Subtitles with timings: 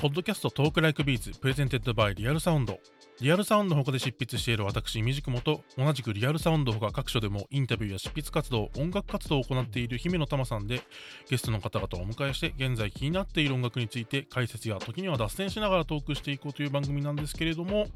[0.00, 2.78] ポッドキャスト Talk Like Beats presented by Real Sound。
[3.20, 10.82] リアルサウンド他で執筆している私、みじくもと、同じくリアルサウンドほか各所でもインタビューや執筆活動、音楽活動を行っている姫野玉さんで、
[11.28, 17.88] ゲストの方々をお迎えして、現在気になっている音楽について解説や時には脱線しながらトークしていこうという番組なんですけれども、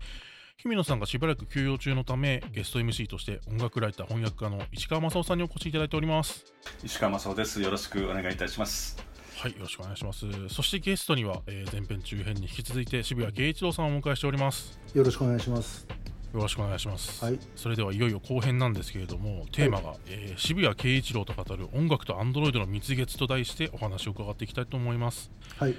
[0.56, 6.52] 姫野さんがしばらく休養中のため、ゲスト MC として音楽ライター、翻訳家の石川正夫さんにお越しいただいております。
[6.82, 7.62] 石川正夫です。
[7.62, 9.11] よろしくお願いいたします。
[9.42, 10.24] はい、よろしくお願いします。
[10.50, 14.78] そしてゲストには、えー前編中編に引き続いて渋谷慶一郎さんをお迎えしております。
[14.94, 15.84] よろしくお願いします。
[16.32, 17.24] よろしくお願いします。
[17.24, 25.32] はいそれではいよいよ後編なんですけれども、テーマが、えー渋谷慶一郎と語る音楽とアンドロイドの蜜月と題してお話を伺っていきたいと思います。
[25.56, 25.74] はい。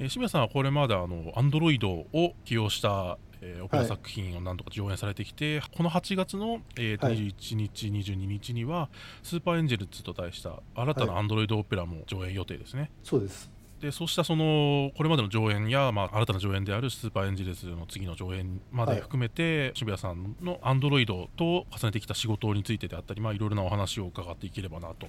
[0.00, 8.88] えー渋谷さんはこれまであのアンドロイドを起用した、えーオペラはい作品を何とか上演されてきて、この8月の、えーはい21日、22日には
[9.22, 12.90] スーパーエンジェルズと題した新たなはいアンドロイドオペラも上演予定ですね。
[13.02, 13.52] そうです。
[13.80, 25.08] でそうしたそのこれまでの上演や、まあ、新たな上演であるスーパーエンジェルズの次の上演まで含めて、渋谷さんのアンドロイドと重ねてきた仕事についてであったり、まあ、いろいろなお話を伺っていければなと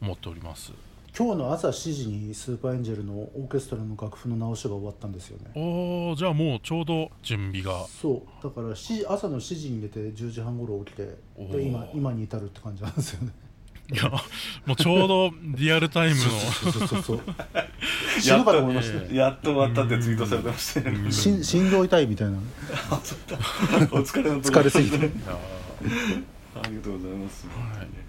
[0.00, 0.72] 思っております。
[1.18, 5.50] 今日の朝7時にスーパーエンジェルのオーケストラの楽譜の直しが終わったんですよね。
[5.54, 8.44] おーじゃあもうちょうど準備がそう。
[8.44, 13.32] だから7時朝の7時に出て10時半頃起きて、で今今に至るって感じなんですよね。
[13.90, 14.10] いや
[14.66, 17.20] もうちょうどリアルタイムのそうそうそうそう。
[18.20, 19.08] 死ぬかと思いましたよ。
[19.16, 21.10] やっと終わったってツイートされてましたよね。
[21.10, 22.36] 心心臓痛いみたいな。
[22.92, 22.96] お
[24.02, 24.98] 疲れの疲れすぎて。
[24.98, 27.46] ありがとうございます。
[27.46, 28.05] はい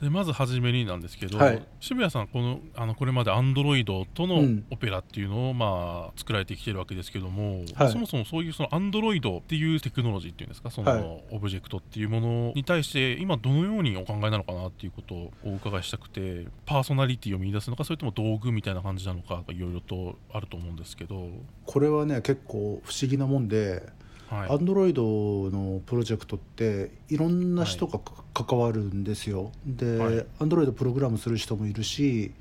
[0.00, 1.62] でまず初めになんですけど、はい。
[1.78, 4.64] 渋谷さんこのあのこれまでアンドロイドとのうん。
[4.70, 7.92] オペラっていうのを、まあ、作られてきてるわけですけども、はい。
[7.92, 10.70] そもそもそういうそのアンドロイドっていうテクノロジーっていうんですか？
[10.70, 11.24] その、はい。
[11.32, 21.28] オブジェクトっていうものに対して今どのようにお考えなのかなっていうことをお伺いしたくてパーソナリティを見出すのかそれとも道具みたいな感じなのかいろいろとあると思うんですけど、
[21.66, 23.82] これはね結構不思議なもんで、はい
[24.30, 29.50] アンドロイドのプロジェクトっていろんな人がか、関わるんですよ。
[29.66, 30.26] で、はい。
[30.40, 32.32] アンドロイドプログラムする人もいるし、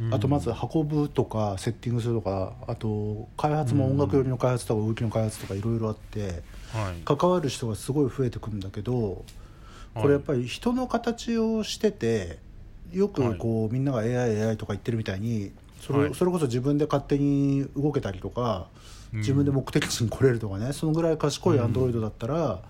[0.00, 0.14] うん。
[0.14, 6.42] あとまず運ぶとかセッティングするとかあと開発も音楽寄りの開発とか動きの開発とかいろいろあって
[6.72, 7.02] はい。
[7.04, 9.24] 関わる人がすごい増えてくるんだけど
[9.94, 12.38] これやっぱり人の形をしてて
[12.92, 16.14] よくこうみんなが AIAI とか言ってるみたいにそれ,、はい。
[16.14, 18.68] それこそ自分で勝手に動けたりとか
[19.05, 20.72] うん自分で目的地に来れるとかね。
[20.72, 22.60] そのぐらい賢いアンドロイドだったら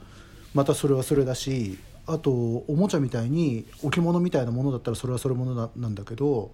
[0.55, 6.53] またそれはそれだしあとおもちゃみたいに置物みたいなものだったらそれはそれものななんだけど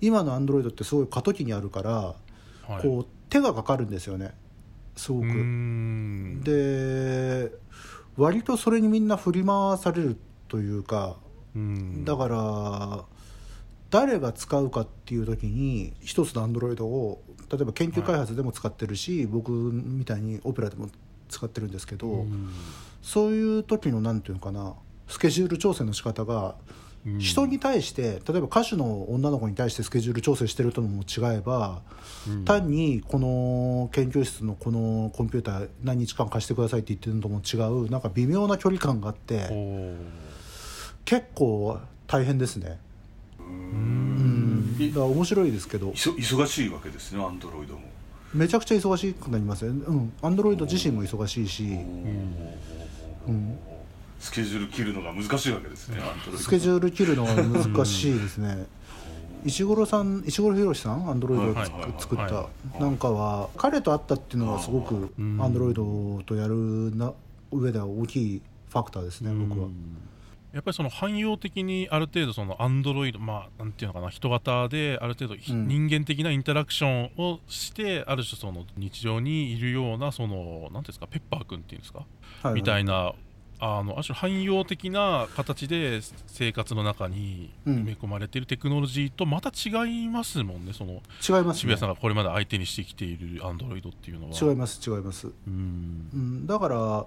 [0.00, 2.14] 今のアンドロイドってすごい過渡期にあるから
[2.66, 2.82] はい。
[2.82, 4.32] こう手がかかるんですよね。
[4.96, 5.26] すごく。
[5.26, 6.40] ん。
[6.42, 7.50] で
[8.16, 10.16] 割とそれにみんな振り回される
[10.48, 11.16] というか
[11.54, 12.04] うん。
[12.04, 13.04] だから
[13.90, 20.88] 誰が使うかっていう時に一つのアンドロイドを例えば研究開発でも使ってるし、僕みたいにオペラでも
[21.28, 22.50] 使ってるんですけど、うん。
[23.02, 24.74] そういう時のなんていうのかな
[25.08, 26.56] スケジュール調整の仕方が
[27.06, 27.18] うん。
[27.18, 31.82] 人に対して例えば歌手の女の子に対してスケジュール調整してるとのも違えば、
[32.26, 32.44] うん。
[32.44, 37.56] 単にこの研究室のこのコンピューター何日間貸してくださいって言ってるのとも違
[37.86, 39.50] うなんか微妙な距離感があって
[41.04, 42.78] 結構大変ですね。
[43.54, 45.90] うん、だから面白いですけど。
[45.90, 47.80] 忙しいわけですね、アンドロイドも。
[48.32, 49.72] めちゃくちゃ忙しくなりますよ。
[49.72, 50.12] ねうん。
[50.20, 51.64] アンドロイド自身も忙しいし、
[53.26, 53.58] うん、
[54.18, 56.38] スケジュール切るのが難しいわけですね、アンドロイド。
[56.38, 58.66] スケジュール切るのが難しいですね。
[59.44, 62.48] 石黒さん石黒博さんアンドロイドを作った、は
[62.80, 65.36] なんかは彼と会ったっていうのはすごくアん。
[65.36, 67.12] ンドロイドとやるな
[67.52, 69.66] 上では大きいファクターですね僕は。
[69.66, 69.74] うん
[70.54, 75.66] やっぱりその汎用的にある程度そのアンドロイドまあなんていうのかな人型である程度ひうん。
[75.66, 82.04] 人間的なインタラクションをしてある種その日常にいるようなそのなんていうんですかペッパーくんっていうんですか、
[82.42, 83.14] はみたいな
[83.58, 91.54] あのある種汎用的な形で生活の中にうん埋め込まれているテクノロジーとまた違いますもんねその違いますね。
[91.54, 94.36] 渋谷さんがこれまで相手にしてきているアンドロイドっていうのは。
[94.40, 96.08] 違います違います、うん。
[96.12, 97.06] うん、だから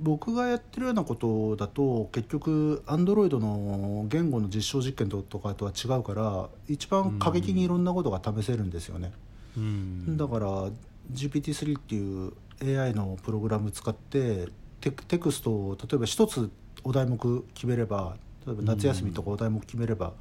[0.00, 9.12] 僕がやってるようなことだと結局アンドロイドの言語の実証実験とかとは違うから一番過激にいろんなことが試せるんですよね、
[9.56, 10.16] うん。
[10.16, 10.70] だから
[11.12, 12.32] GPT-3 っていう
[12.62, 14.48] AI のプログラム使って
[14.80, 16.50] テテクストを例えば一つ
[16.84, 18.16] お題目決めれば
[18.46, 20.12] 例えば夏休みとかお題目決めれば、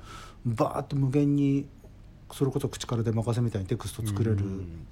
[0.46, 1.68] バーッと無限に
[2.32, 4.88] それこそ口から出任せみたいにテクスト作れる、うん。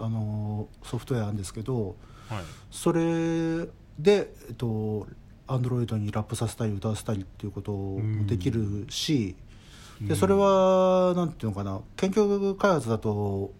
[0.00, 1.94] あのソフトウェアなんですけど
[2.28, 2.44] はい。
[2.70, 3.68] それ
[3.98, 5.06] で、えっと、
[5.46, 9.36] アンドロイドにラップさせたり歌わせたりっていうこともできるし、
[10.00, 13.52] でそれはなんていうのかな研究開発だと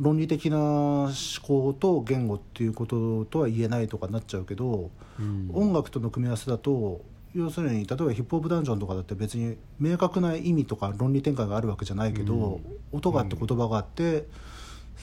[0.00, 1.12] 論理的な思
[1.42, 5.50] 考と言語っていうこととは言えないとかなっちゃうけど、うん。
[5.52, 7.04] 音楽との組み合わせだと
[7.34, 12.60] 要するに例えばヒップホップダンジョンとかだって別に明確な意味とか論理展開があるわけじゃないけど、
[12.92, 14.26] 音があって言葉があって、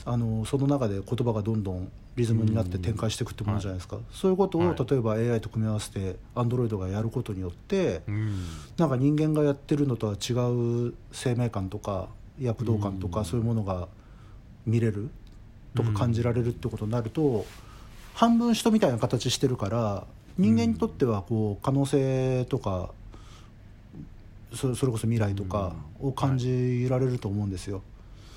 [0.06, 4.76] あのその中で言葉がどんどんリズムになって展開していくってものじゃないですか、そういうことをはい。
[4.78, 8.46] 例えば AI と組み合わせて Android がやることによって、うん。
[8.78, 10.34] なんか人間がやってるのとは違
[10.90, 12.10] う生命感とか
[12.40, 13.26] 躍動感とか、うん。
[13.26, 13.88] そういうものが
[14.66, 15.10] 見れる
[15.76, 17.46] とか感じられるってことになると、
[18.14, 20.06] 半分人みたいな形してるから
[20.38, 22.92] 人間にとってはこう可能性とか
[24.54, 27.82] そそれこそ未来とかを感じられると思うんですよ。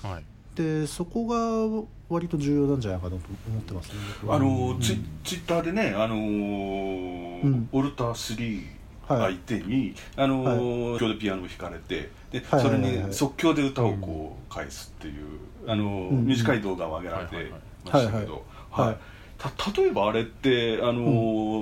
[0.02, 0.24] はい
[0.54, 3.16] でそこが割と重要なんじゃないかなと
[3.48, 3.94] 思ってますね。
[4.28, 7.68] あのツイツイッターでね、あのーうん。
[7.72, 8.62] オルタ3
[9.08, 12.96] はい相手に、あのー今日でピアノを弾かれてで、はいそれはいはい。
[12.98, 15.24] はいに即興で歌をこう返すっていう、
[15.66, 16.24] あのーうん。
[16.26, 17.52] 短い動画を上げられてはいはい
[17.84, 18.86] ましたけど、はい。
[18.86, 18.88] はい。
[18.88, 18.98] はい。
[19.36, 19.50] た
[19.80, 20.92] 例えばあれって、あの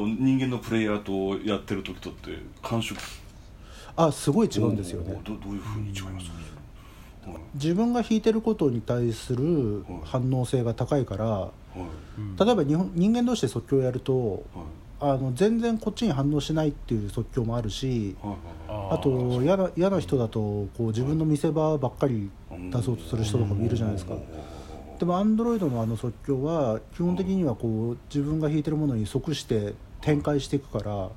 [0.06, 2.30] ー人間のプレイヤーとやってる時とって
[2.62, 3.00] 感触？
[3.96, 5.18] あすごい違うんですよね。
[5.24, 6.26] どどういうふうに違います？
[6.28, 6.51] か、はい
[7.54, 11.80] 自分が弾いてることに対する反応性が高いからはい。
[12.18, 12.36] うん。
[12.36, 14.42] 例えば日本人間同士で即興やるとはい。
[15.04, 18.14] あの全然こっちに反応しないっていう即興もあるし
[18.68, 22.30] ああと嫌な嫌な人だとこう自分の見せ場ばっかり
[22.70, 24.14] 出そうとする人とかもいるじゃないですか。
[25.00, 31.10] でもアンドロイドのあの即興は基本的にはこう自分が弾いてるものに即して展開していくからうん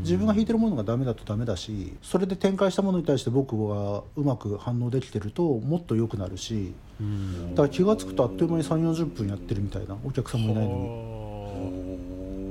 [0.00, 7.50] 自分が弾いてるものがダメだとダメだしそれで展開したものに対して僕がうまく反応できてるともっと良くなるしうん。
[7.50, 11.14] だから気が付くとあっという間に3 4 0分やってるみたいなお客さんもいないのに。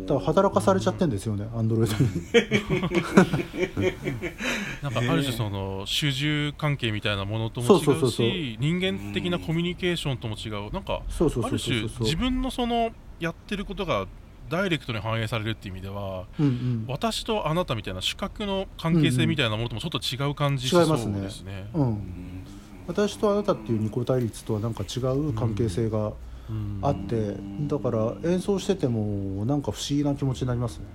[0.05, 2.09] だから働かされちゃってんですよねアンドロイドに。
[4.83, 8.11] なんかある種その主従関係みたいなものとも違そうそうそうう。
[8.11, 10.73] そうし人間的なコミュニケーションとも違う。
[10.73, 14.05] なんかある種自分のそのやってることが
[14.49, 16.85] ダイレクトに反映されるっていう意味ではうんうん。
[16.87, 21.21] 私とあなたみたいな主格の関係性みたいなものともちょっと違う感じしそう違いますね。
[21.21, 21.67] ですね。
[21.73, 22.43] うん、
[22.87, 26.13] 私とあなたっていう二項対立とはなんか違う関係性が
[26.49, 26.79] うん。
[26.81, 27.35] あって
[27.67, 30.85] だから演奏しててもなんか不思議な気持ちになりますね。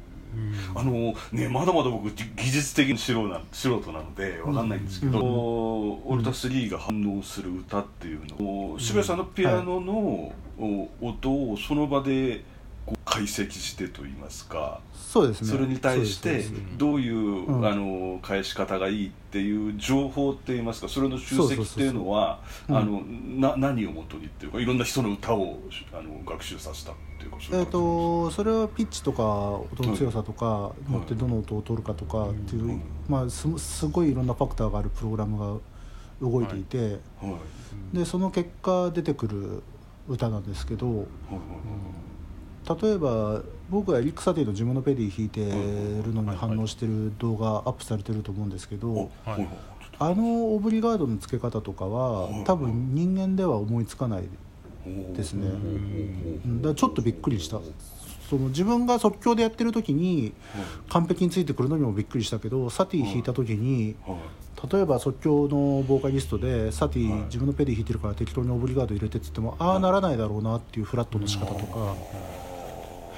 [0.74, 0.80] うん。
[0.80, 12.44] あのね、まだまだ僕ぎ技術的に素人な素人なのでわかんないんですけど、オルタ3が反応する歌っていうのを渋谷さんのピアノの、お音をその場で
[12.88, 15.48] こう解析してといいますか、そうですね。
[15.48, 16.44] それに対して
[16.78, 17.66] どういう、うん。
[17.66, 25.58] あの返し方がいいっていう情報っていいますかそれの集積っていうのは何をもとにっていうかいろんな人の歌を
[25.92, 32.82] あの学習させたっていうかそういえー、とそれはピッチとか音の強さとかによってどの音を取るかとかっていう、うん。
[33.08, 35.60] まあ、すすごいいろんなファクターがあるプログラムが
[36.22, 37.38] 動いていて、じは
[37.92, 37.96] い。
[37.96, 39.62] でその結果出てくる
[40.08, 42.07] 歌なんですけどはいはい
[42.80, 45.40] 例えば僕がエリック・サティのジムのペディ弾いて
[46.02, 49.10] るのに反応してる動画アップされてると思うんですけど、
[49.98, 54.24] あのオブリガードの付け方とかは多分人間では思いつかない
[55.14, 55.48] ですね。
[55.48, 56.62] うん。
[56.62, 57.60] だからちょっとびっくりした。
[58.28, 60.34] その自分が即興でやってる時に
[60.90, 63.96] 完璧についてくるのにもびっくりしたけどサティ弾いた時に
[64.70, 67.20] 例えば即興のボーカリストでサティはい。
[67.22, 71.94] 自分のペディ弾いてるから適当にオブリガード入れてって言ってもああならないだろうなっていうフラットの仕方とか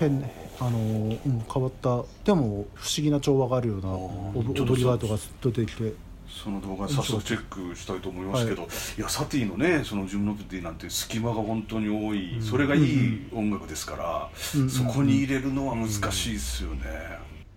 [0.00, 0.24] 変
[0.58, 1.18] あの、うん、
[1.52, 2.02] 変わった。
[2.24, 5.92] でも不思議な調和があるようなオブちょっとオブリガードが出てきて。
[6.30, 14.70] その動画早速チェックしたいと思いますけど、い、やサティのねそのジムノペティなんて隙間が本当に多い、それがいい音楽ですから、うん。
[14.70, 16.84] そこに入れるのは難しいですよね、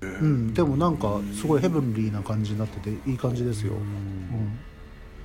[0.02, 3.74] えーうん、でもなんかすごいヘブンリーな感じになってていい感じですよ。
[3.74, 4.60] うん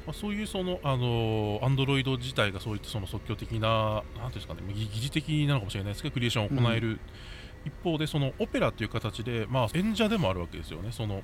[0.08, 6.98] まあ、そういうそのあのアンドロイド自体がそういったその即興的ななんていうんですかね疑疑似的なのかもしれないですけどクリエーションを行える、
[7.66, 10.92] 一方でそのオペラっていう形でまあ演者でもあるわけですよね。
[10.92, 11.20] その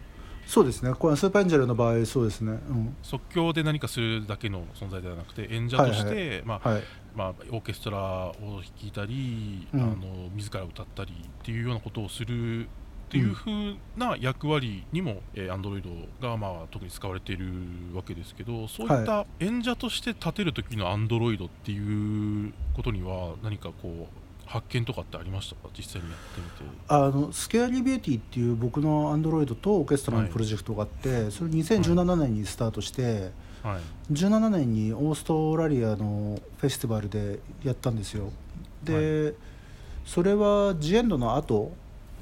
[0.47, 0.93] そうですね。
[0.93, 2.53] これスーパーエンジェルの場合そうですね。
[2.53, 2.97] うん。
[3.03, 6.83] 即興で何かするだけの存在ではなくて演者として、まあはい。
[7.17, 9.81] まあ、オーケストラを弾いたり、うん。
[9.81, 12.69] あの自ら歌ったりっていうようなことをする
[13.15, 15.83] っていう風な役割にも、えー、Android
[16.21, 17.47] が、まあ、特に使われている
[17.95, 25.69] わけですけどそういった演者として立てる時の Android っていうことには何かこう発見とかってありましたか？
[25.77, 26.77] 実際にやってみて。
[26.89, 33.31] あのスケアリービューティーっていう僕のアンドロイドとオーケストラのプロジェクトがあって、それ2017年にスタートして、
[33.63, 34.13] はい。
[34.13, 38.33] 17年にオーストラリアのフェスティバルでやったんですよ。
[38.83, 39.35] で、
[40.05, 41.73] それはジエンドの後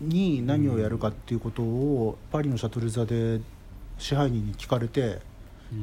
[0.03, 3.41] に何をやるかっていうことをパリのシャトル座で
[3.99, 5.21] 支配人に聞かれて、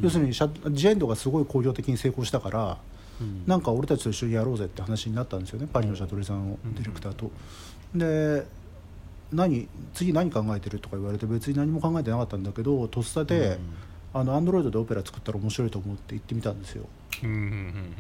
[0.02, 2.78] 要するにシャジエンドがすごい工業的に成功したから
[3.20, 3.44] うん。
[3.48, 7.32] なんか俺たちと一緒にやろうぜって話になったんですよねパリのシャトレさんをうんディレクターと。
[7.96, 8.46] で
[9.32, 13.60] 何次何考えてるとか言われて別に何も考えてなかったんだけどとっさで、
[14.14, 16.86] あのアンドロイドでオペラ作ったら面白いと思って言ってみたんですよ、
[17.24, 17.44] うんうんうん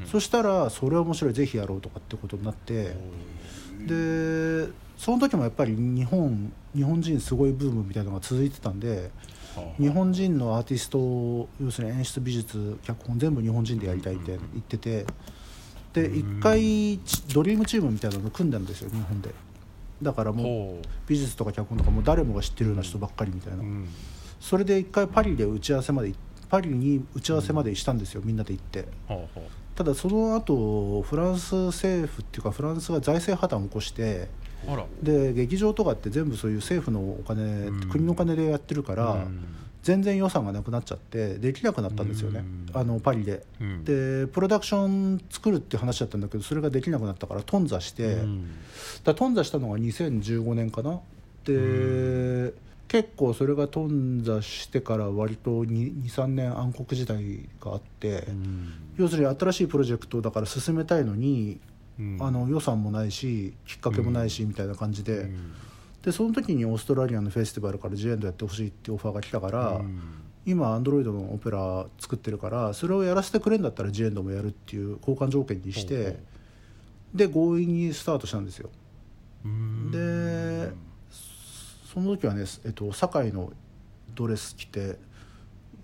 [0.02, 0.08] うん。
[0.08, 2.96] そしたらそれは面白いぜひやろうとかってことになって
[3.88, 9.12] でその時もやっぱり日本日本人すごいブームみたいなのが続いてたんで
[9.56, 15.06] はあ日本人のアーティスト要するに演出美術脚本全部日本人でやりたいって言ってて
[15.94, 19.34] で一回ちドリームチームみたいなの組んだんですよ日本で。
[20.02, 23.64] だからもうほ美術とか脚本とかもう誰もが知ってるような人ばっかりみたいな。
[24.40, 26.16] それで一回パリで打ち合わせまで行
[26.50, 28.88] パリに打ち合わせまでしたんですよみんなで行って
[29.80, 34.28] ただその後フランス政府っていうかフランスが財政破綻を起こして
[35.02, 37.90] で劇場とかって全部そういう政府のお金、うん。
[37.90, 39.46] 国の金でやってるから、うん。
[39.82, 42.78] 全然予算がなくなっちゃってできなくなったんですよね、うん。
[42.78, 43.46] あのパリで。
[43.62, 43.86] うん。
[43.86, 48.18] でプロダクション作るって話だったんだけどそれができなくなったから頓挫して、
[49.06, 51.00] だ頓挫したのが2015年かな。
[51.46, 52.54] で、
[52.90, 58.74] 結構それが頓挫してから割と23年暗黒時代があって、うん。
[58.98, 61.60] 要するに新しいプロジェクトだから進めたいのに、
[62.00, 62.18] うん。
[62.20, 65.54] あの予算もないしきっかけもないしみたいな感じで,、うん。
[66.02, 70.02] でその時にオーストラリアのフェスティバルからジエンドやってほしいってオファーが来たから、うん。
[70.48, 76.20] 今アンドロイドのオペラ作ってるからそれをやらせてくれんだったらジエンドもやるっていう交換条件にしてう。
[77.14, 78.72] で強引にスタートしたんですよ。
[79.46, 79.92] うん。
[79.92, 80.89] で
[81.94, 83.52] その時はね、えっと、堺の
[84.16, 84.98] ドレス着て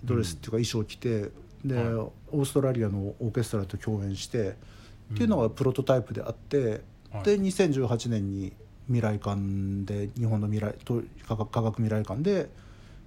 [0.03, 1.31] ドレスっていうか衣装着て
[1.63, 1.85] で、はい。
[1.93, 4.55] オーストラリアのオーケストラと共演して、
[5.13, 6.81] っていうのがプロトタイプであって、
[7.12, 7.24] はい。
[7.24, 8.53] で2018年に
[8.88, 9.39] 未来館
[9.85, 12.50] で日本の未来と科学科学未来館で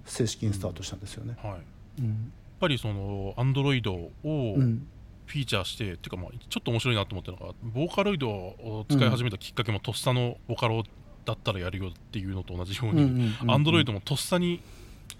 [0.05, 1.37] 正式にスタートしたんですよね。
[1.41, 1.51] はい。
[1.51, 1.59] やっ
[1.99, 4.87] うんぱりそのアンドロイドをうん。
[5.25, 10.83] フィーチャーして、っていうかまあちょっと面白いなと思ったのがボーカロイドを使い始めたきっかけもとっさのボカロ
[11.29, 14.61] だったらやるよっていうのと同じように、アンドロイドもとっさに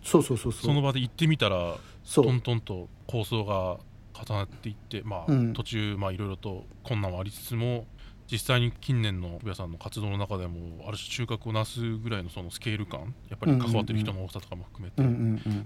[0.04, 0.62] そうそうそうそう。
[0.66, 1.76] その場で行ってみたら
[2.14, 3.78] トントンと構想が
[4.14, 5.54] 重なっていって、まあうん。
[5.54, 7.86] 途中まあいろいろと困難はありつつも
[8.32, 15.02] 実際に近年の渋谷さんの活動の中でもある種中核をなすぐらいのそのスケール感やっぱり関わってる人の多さとかも含めて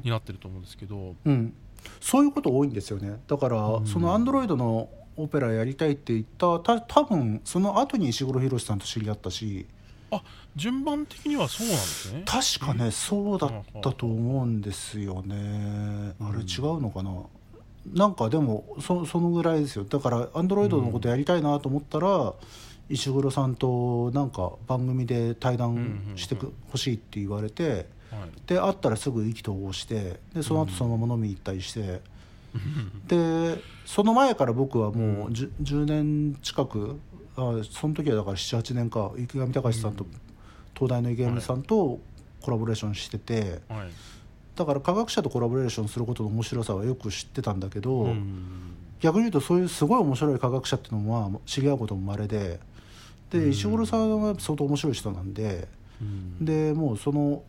[0.04, 1.54] になってると思うんですけど、うん、
[2.00, 3.20] そういうこと多いんですよね。
[3.28, 3.88] だから、うん。
[3.88, 9.68] そのアンドロイドのオペラやりたいって言ったた多分その後に石黒浩さんと知り合ったし
[10.56, 12.24] 順番的にはそうなんですね。
[12.26, 13.52] 確かねそうだっ
[13.82, 16.14] たと思うんですよね。
[16.20, 17.12] あれ違うのかな。
[17.94, 19.84] なんかでもそそのぐらいですよ。
[19.84, 22.34] だからアンドロイドのことやりたいなと思ったら、
[22.90, 27.86] 石黒さんとなんか番組で対談してくほしいって言われて、はい。
[28.48, 32.02] で会ったらすぐ意気投合してでその後そのまま飲みに行ったりして、
[33.08, 37.00] でその前から僕はもう 10, 10年近く
[37.36, 40.06] あその時はだから78年か池上隆さんと、
[40.76, 42.00] 東大の池上さんと
[42.42, 43.90] コラボレーションしてて、はい。
[44.56, 48.76] だから科学者とコラボレーションすることの面白さはよく知ってたんだけど、うん。
[49.00, 52.60] 逆に言うとそういうすごい面白い科学者っていうのは知り合うことも稀で
[53.32, 55.68] で石黒さんは相当面白い人なんで。
[56.02, 56.46] うん。
[56.46, 57.44] でもうその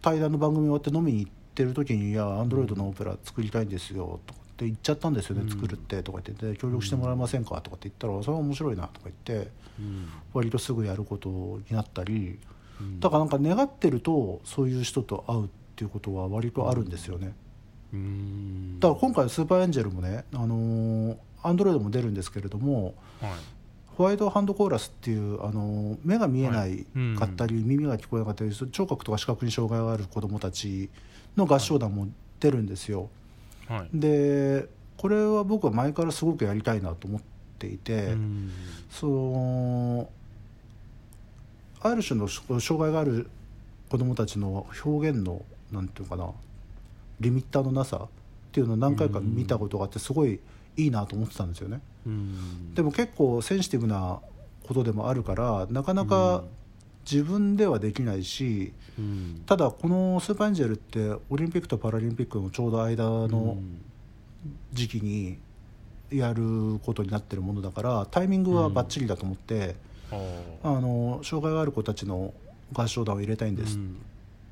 [0.00, 5.50] 対談の番組終わって飲みに行ってる時に「いやアンドロイドのオペラ作りたいんですよ」とかって言っちゃったんですよね、うん。
[5.50, 10.08] 作るってとか言ってで協力してもらえませんかとかって言ったら「それは面白いな」とか言ってうん。
[10.32, 12.38] 割とすぐやることになったり
[12.80, 13.00] うん。
[13.00, 17.34] だからなんか願ってるとそういう人と会うっていうことは割とあるんですよね。
[17.92, 18.78] うん。
[18.78, 23.30] だから今回スーパーエンジェルもねあのアンドロイドも出るんですけれどもはい。
[23.96, 27.16] ホワイトハンドコーラスっていうあの目が見えないうん。
[27.16, 30.90] かったり、耳が聞こえなかったり聴覚とか視覚に障害がある子どもたち
[31.36, 32.06] の合唱団も
[32.38, 33.00] 出るんですよ。
[33.00, 33.08] はい
[33.92, 37.20] でこれは僕は前からすごくやりたいなと思っ
[37.58, 38.50] ていて、うん。
[38.90, 40.08] その
[41.80, 43.28] ある種の障害がある
[43.90, 45.42] 子どもたちの表現の
[45.72, 46.30] なんていうのかな
[47.20, 48.08] リミッターのなさっ
[48.52, 50.40] ていうのを何回か見たことがあってすごい
[50.76, 51.80] いいなと思ってたんですよね。
[52.06, 52.74] うん。
[52.74, 54.20] でも結構センシティブな
[54.66, 56.44] ことでもあるからなかなか
[57.10, 59.42] 自分ではできないし、うん。
[59.46, 63.58] ただこのスーパーエンジェルってオリンピックとパラリンピックのちょうど間の
[64.72, 65.38] 時期に
[66.10, 69.76] やることになってるものだからタイミングはバッチリだと思って、
[70.10, 70.16] あ
[70.62, 72.32] あの障害がある子たちの
[72.72, 73.96] 合唱団を入れたいんですっうん。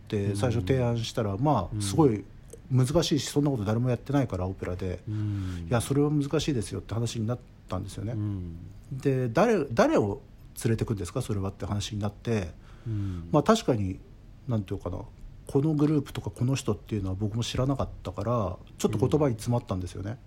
[0.08, 1.78] て最初提案したらまうん。
[1.78, 2.24] あすごい
[2.70, 5.00] 難しいしそんなこと誰もやってないからオペラで。
[5.08, 5.66] うん。
[5.68, 8.12] いやそれは難しいですよって話になったんですよね。
[8.12, 8.56] うん。
[8.92, 10.20] で誰誰を
[10.64, 11.22] 連れてくんですか？
[11.22, 12.50] それはって話になって。
[12.86, 13.28] うん。
[13.32, 14.00] まあ確かに
[14.48, 14.98] 何て言うかな。
[15.46, 20.18] このグループとかこの人っていうのは僕も知らなかったからちょっと言葉に詰まったんですよね。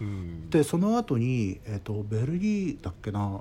[0.00, 0.50] うん。
[0.50, 3.40] でその後に、えー、とベルギーだっけな。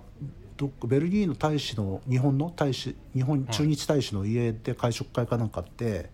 [0.57, 3.53] どっかベルギーの大使の日本の大使日本はい。
[3.53, 6.09] 駐日大使の家で会食会かなんかあって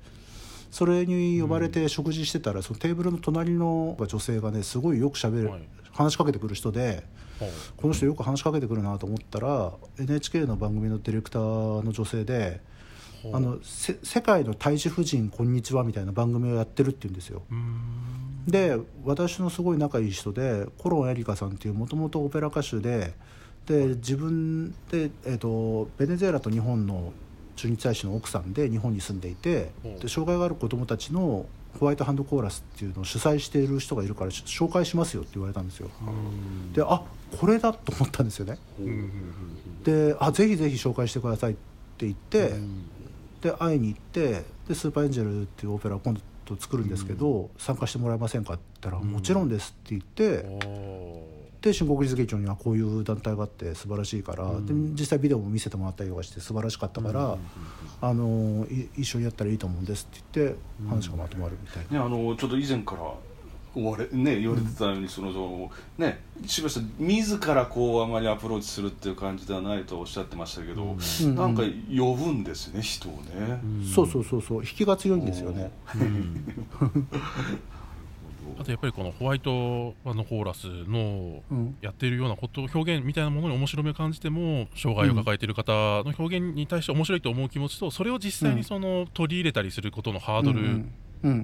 [0.72, 5.62] それに呼ばれて食事してたら、そのテーブルの隣の女性がねすごいよくしゃべる、はい。
[5.98, 7.04] 話しかけてくる人で
[7.76, 12.62] この人よく話しかけてくるなと思ったら NHK の番組のディレクターの女性で
[13.34, 17.42] あのせ世界の大使夫人こんにちは」みたいな番組をやってるって言うんですよ。
[18.48, 23.14] で私のすごい仲いい人でコロンエリカさんっていうもともとオペラ歌手で
[23.66, 27.12] で自分で、えー、とベネズエラと日本の
[27.58, 31.46] 駐日大使の奥さんで日本に住んでいてで障害がある子どもたちの
[31.80, 35.90] ホワイトハンドコーラスっていうのを主催している人がいるからし紹介しますよって言われたんですよ。
[36.02, 36.74] うん。
[36.74, 37.04] であ
[37.40, 38.58] これだと思ったんですよね。
[39.84, 41.56] であぜひぜひ紹介してくださいっ
[41.98, 42.86] て言って、うん。
[43.42, 46.14] で会いに行ってでスーパーエンジェルっていうオペラを今
[46.46, 49.12] 度作るんですけど、参加してもらえませんかって言ったら、うん。
[49.12, 51.24] もちろんですって言って、お
[51.62, 54.66] で新国立劇場にはこういう団体があって素晴らしいから、うん。
[54.66, 57.38] で実際ビデオも見せてもらったりとかして素晴らしかったから、うん
[58.00, 62.00] あのい一緒にやったらいいと思うんですって言って話がまとまるみたいな。
[62.00, 63.12] ね、あのちょっと以前から
[63.76, 71.36] 言われ,、ね、言われてたように、そのね渋谷さん自らこうあまりアプローチするっていう感じではないとおっしゃってましたけど、うん。
[71.36, 71.64] なんか
[71.96, 73.60] 呼ぶんですね人をね。
[73.64, 73.84] うん。
[73.84, 74.60] そうそうそうそう。
[74.60, 75.72] 引きが強いんですよね。
[78.58, 81.78] うんあとやっぱりこのホワイトバンドコーラスのうん。
[81.82, 90.86] やっているようなこと表現みたいなものに面白みを感じても障害を抱えている方の表現に対して面白いと思う気持ちとそれを実際にその取り入れたりすることのハードル、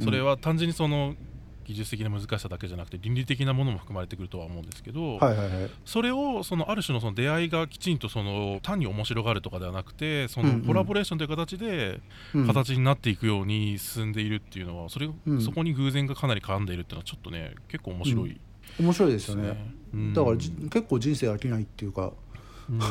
[0.03, 1.15] それは単純にその
[1.63, 5.72] 技術的な難しさだけじゃなくて倫理的なものも含まれてくるとは思うんですけど、はいはいはい。
[5.86, 10.62] それをそのある種のその出会いがきちんとその単に面白がるとかではなくてそうんうん。
[10.62, 12.00] のコラボレーションという形で
[12.34, 12.48] うん。
[12.48, 15.41] 形になっていくように進んでいるっていうのはそれうん。
[15.41, 18.39] そこに偶然がかなり絡んでいるっていうのはちょっとね結構面白い
[18.80, 19.49] 面白いでですすよね。
[19.49, 19.73] ね。
[19.93, 20.13] うん。
[20.13, 22.12] だからじ結構人生飽きないっていうか、うん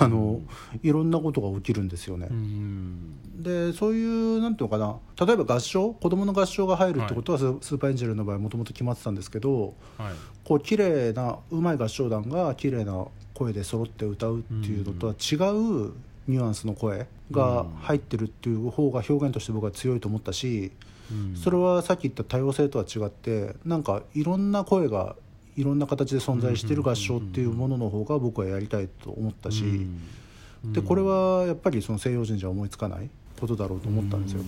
[0.01, 0.41] あの
[0.83, 2.29] いろんなことが起きるんですよね。
[2.31, 2.35] う。
[2.35, 5.27] んでそういうなんていうのかな。
[5.27, 10.13] 例えば合唱子供の合唱が入るってことは、ススーパーエンジェルの場合もともと決まってたんですけどはい。
[10.45, 15.93] こう綺麗なうまい合唱団が綺麗な声で揃って歌うっていうのとは違う
[16.29, 20.73] ニュアンスの声が入ってるっていう方が表現として僕は強いと思ったし
[21.11, 21.37] うん。
[21.37, 25.17] それはさっき言った多様性とは違ってなんかいろんな声が
[25.57, 29.65] いろんな形で存在している合唱っていうものの方が僕はやりたいと思ったし。
[29.65, 29.67] う
[30.69, 30.73] ん。
[30.73, 33.11] でこれはやっぱりその西洋人じゃ思いつかない
[33.41, 34.43] ことだろうと思ったんですよ。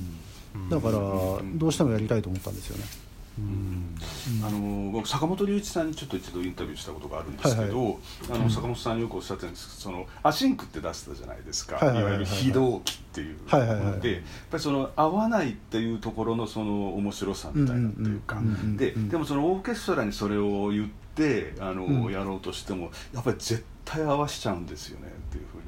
[0.55, 0.69] うん。
[0.69, 2.85] だからどうしてもやりたいと思ったんですよね。
[2.99, 3.04] うん
[3.37, 7.97] あの僕坂本龍一さんにちょっと一度インタビューしたことがあるんですけど、はい
[8.33, 9.69] あの坂本さんよくおっしゃってるんです。
[9.69, 12.13] けどそのアシンクって出してたじゃないですか、はいはいはいはい。
[12.13, 14.01] わゆる非同期っていうはいはいはい。
[14.01, 25.13] でやっぱりその合わないっていうところのその面白さみたいなっていうか、うんうんででもそのオーケストラにそれを言ってあの、うんやろうとしてもやっぱり絶対合わしちゃうんですよね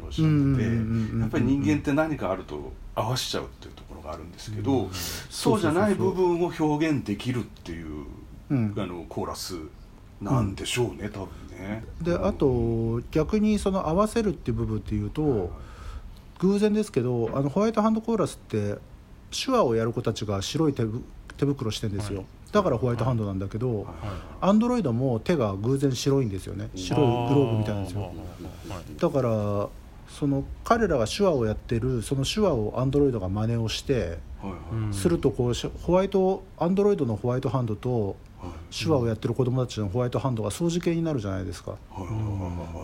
[0.06, 8.06] おっしゃってて、やっぱり人間って何かあると合わしちゃうっていうところがあるんですけど、うんそうじゃない部分を表現できるっていう。
[8.48, 8.74] うん。
[8.78, 9.56] あのコーラス
[10.20, 11.84] なんでしょうね、多分ね。
[12.00, 15.50] であと逆にその合わせるっていう部分っていうと
[16.38, 18.76] 偶然ですけどあのホワイトハンドコーラスって
[19.30, 20.84] 手話をやる子たちが白い手
[21.44, 22.26] 袋してんですよ、はい。
[22.52, 23.94] だからホワイトハンドなんだけど、はい。
[24.42, 26.70] アンドロイドも手が偶然白いんですよね。
[26.74, 28.02] 白いグローブみたいなんですよ。
[28.02, 28.12] はい。
[28.96, 29.68] だから
[30.08, 34.18] その彼らが手話をやってるその手話をアンドロイドが真似をして
[34.92, 41.76] するとこうしホワイトアンドロイドのホワイトハンドとはい手話をやってる子供たちのホワイトハンドが相似形になるじゃないですか。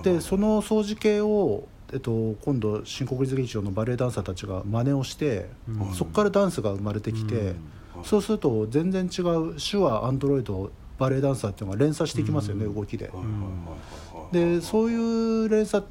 [0.02, 5.94] でその相似形を、えっと、今度新国立劇場のバレエダンサーたちが真似をして、うん。
[5.94, 8.04] そこからダンスが生まれてきて、うん。
[8.04, 12.74] そうすると全然違う手話アンドロイドバレエダンサーっていうのが連鎖していきますよね、うん。
[12.74, 13.10] 動きで。
[14.32, 15.84] でそういう連鎖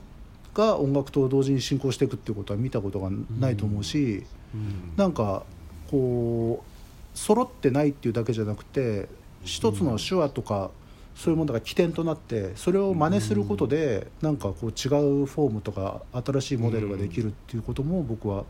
[0.53, 3.09] が音楽と同時に進行していくっていうことは見たことが
[3.39, 4.93] ないと思うし、うん。
[4.97, 5.43] なんか
[5.89, 9.09] こう揃ってないっていうだけじゃなくて
[9.43, 10.71] 一つの手話とか
[11.15, 18.45] そういうものが起点となってそれを真似することでなんかこう違うフォームとか新しいモデルができるっていうことも僕は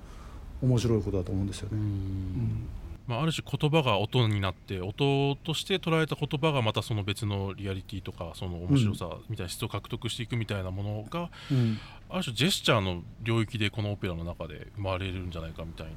[0.62, 1.82] 面白いことだと思うんですようね。
[1.82, 2.68] ん
[3.08, 11.80] まあ、ある種言葉が音になって音として捉えた言葉がまたその別のリアリティとかその面白さみたいな質を獲得していくみたいなものが、うん。
[12.10, 15.92] ある種ジェスチャーの領域でこのオペラの中で生まれるんじゃないかみたいな。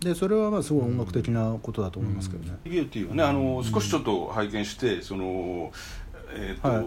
[0.00, 2.58] でそれはまあすごい音楽的なことだと思いますけどね。
[2.64, 5.72] ビューティーはねあの少しちょっと拝見してその
[6.34, 6.84] えっとはい。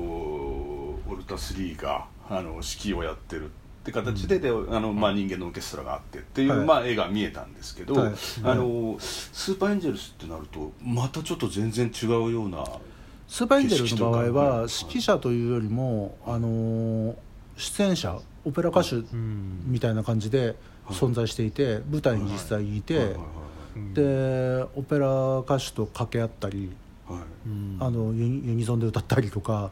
[1.10, 6.65] オルタ3があの指揮をやってるって形でであのまあ人間のオーケストラがあってっていうはい。
[6.65, 8.13] まあ絵が見えたんですけどはい。
[8.44, 12.63] あのスーパーエンジェルスってなるとまたちょっと全然違うような
[13.28, 17.15] スーパーエンジェルの場合は指揮者というよりも、あのー
[17.58, 19.63] 出演者オペラ歌手うん。
[19.65, 20.56] みたいな感じで
[20.88, 22.82] 存在していて舞台に実際にい。
[22.82, 23.15] て、
[23.94, 26.72] でオペラ歌手と掛け合ったり
[27.80, 29.72] あのユニユニゾンで歌ったりとか、は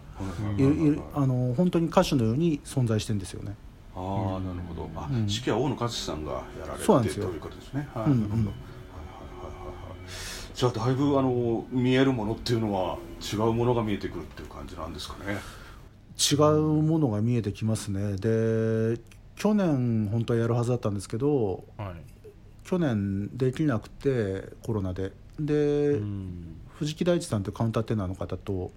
[0.58, 0.62] い。
[0.62, 0.66] い。
[0.66, 0.78] はい。
[0.78, 0.98] はい。
[0.98, 3.56] いあの本当に歌手のように存在してるんですよね。
[4.00, 4.90] ああなるほど。
[4.96, 7.26] あ揮は大野勝さんがやられてそうなんですよ。
[7.26, 7.88] ということですね。
[7.96, 8.34] はいなるほど。
[8.34, 8.58] はいはいはいはい
[10.54, 15.38] じゃあだいぶあの見えるものっていうのは違うものが見えてくるっていう感じなんですかね。
[16.18, 18.16] 違うものが見えてきますね。
[18.18, 19.00] で
[19.36, 21.94] 去年本当はやるはずだったんですけどはい。
[22.66, 25.12] 去年できなくてコロナで。
[25.40, 26.56] で、うん。
[26.76, 28.72] 藤木大地さんというカウンターテナーの方と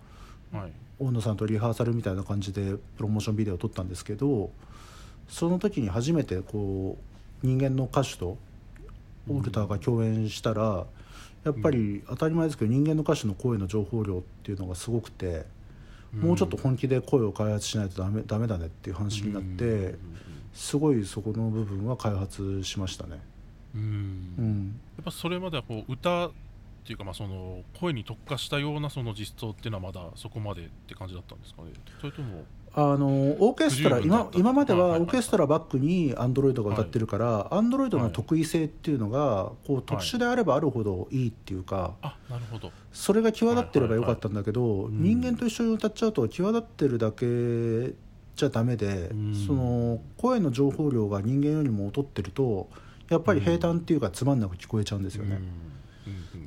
[0.52, 0.72] はい。
[0.98, 4.50] 大野さんとリハーサルみたいな感じでプロモーションビデオを撮ったんですけど
[5.30, 6.98] その時に初めてこ
[7.42, 8.36] う人間の歌手と
[9.30, 10.86] オルターが共演したら、
[11.44, 15.46] やっぱり当たり前ですけど人間の歌手の声の情報量っていうのがすごくて、
[16.12, 19.94] もうちょっと本気で声を開発しないとダメダメだねっていう話になって、
[20.52, 23.20] すごいそこの部分は開発しましたね。
[23.74, 23.80] うん。
[23.80, 24.80] うん。
[24.96, 26.30] やっぱそれまではこう歌っ
[26.84, 31.68] ていうかまあその声に特化したようなその実装っていうのはまだそこまでって感じだったんですかね。
[32.00, 47.26] それともあのオーケストラ今今まではオーケストラバックにアンドロイドが歌ってるからアンドロイドの得意性っていうのがこう特殊であればあるほどいいっていうかあなるほどそれが際立ってればよかったんだけど人間と一緒に歌っちゃうと際立ってるだけ
[48.36, 52.68] じゃダメでうんその声の情報量が人間よりも劣ってると
[53.08, 55.40] やっぱり平坦っていうかつまんなく聞こえちゃうんですよね。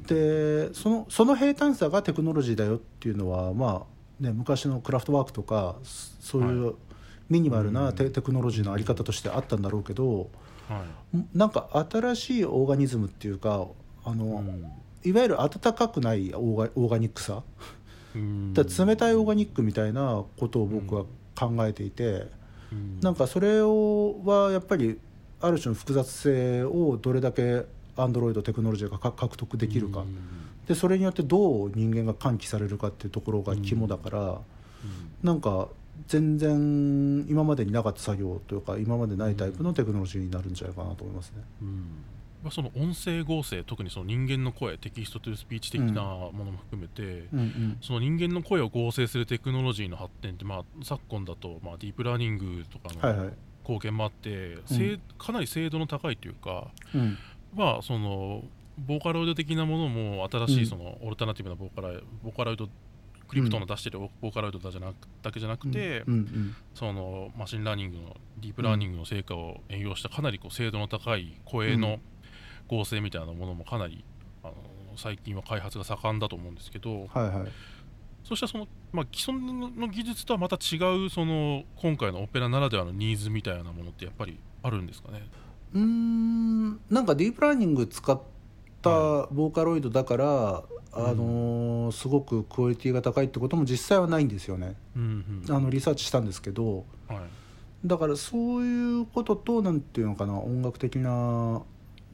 [0.07, 6.75] でそのその平坦さがテクノロジーだよっていうのはまあね昔のクラフトワークとかそそういう
[7.29, 10.29] ミニマルなテ,、テクノロジーのあり方としてあったんだろうけど
[10.67, 11.37] はい。
[11.37, 13.67] なんか新しいオーガニズムっていうか
[14.03, 14.71] あの、うん。
[15.03, 17.43] いわゆる温かくないオーガオーガニックさ
[18.15, 18.53] うん。
[18.53, 22.27] だ冷たいオーガニックみたいなことを僕は考えていて、
[22.71, 22.99] うん。
[23.01, 24.99] なんかそれをはやっぱり
[25.41, 27.65] ある種の複雑性をどれだけ
[27.97, 30.01] アンドロイドテクノロジーがか獲得できるか。
[30.01, 30.17] うん
[30.67, 34.39] でそれによってどう人間が喚起されるかっていうところが肝だから、
[35.21, 35.67] なんか
[36.07, 41.43] 全然今までになかった作業というか今までないタイプのテクノロジーになるんじゃないかなと思いますね。
[41.61, 41.67] うん。
[42.43, 47.77] まあその音声合成特にその人間の声テキストというスピーチ的なものも含めて、うんうん。
[47.81, 53.33] その人間の声を合成するテクノロジーの発展って、まあ、昨今だと、まあ、ディープラーニングとかのはいはい。
[53.61, 57.17] 貢献もあって、精かなり精度の高いというか、うん。
[57.55, 58.43] まあ、その
[58.77, 60.63] ボーカロイド的なものも新しうん。
[60.63, 62.67] いそのオルタナティブなボーカライボーカロイド
[63.27, 66.03] クリプトンの出してるボーカロイドだじゃなくだけじゃなくて、
[66.75, 71.99] そのマシンラーニングのディープラーニングの成果を援用したかなりこう精度の高い声の
[72.67, 74.03] 合成みたいなものもかなり
[74.43, 74.53] あの
[74.97, 77.51] 最近は開発が盛んだと思うんですけど、はいはい
[78.23, 85.27] そしたらその、まあ、既存の技術とはまた違うその今回のオペラならではのニーズみたいなものってやっぱりあるんですかね。
[85.73, 88.17] うーんなんかディープラーニング使っ
[88.83, 90.63] たボーカロイドだから、
[90.95, 94.75] あのーすごくクオリティが高いってことも実際はないんですよね。
[94.95, 95.55] うんうん。
[95.55, 97.19] あのリサーチしたんですけどはい。
[97.85, 101.61] だからそういうこととなんていうのかな音楽的な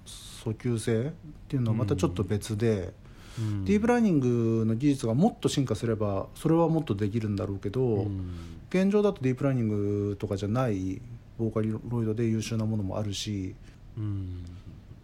[0.05, 1.11] 訴求性っ
[1.47, 2.93] ていうのはまたちょっと別で、
[3.37, 3.65] うん。
[3.65, 8.59] ディープラーニングの技術がもっと進化すればそれはもっとできるんだろうけど、うん。
[8.69, 9.67] 現状だとディープラーニン
[10.09, 11.01] グとかじゃない
[11.39, 13.55] ボーカロイドで優秀なものもあるし
[13.97, 14.45] うん